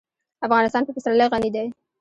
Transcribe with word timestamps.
افغانستان 0.45 0.83
په 0.85 0.91
پسرلی 0.95 1.27
غني 1.31 1.49
دی. 1.55 1.67